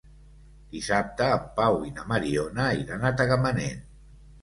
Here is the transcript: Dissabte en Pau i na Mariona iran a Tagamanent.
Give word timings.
Dissabte 0.75 1.27
en 1.35 1.45
Pau 1.61 1.79
i 1.91 1.95
na 1.99 2.09
Mariona 2.15 2.69
iran 2.83 3.07
a 3.07 3.15
Tagamanent. 3.23 3.89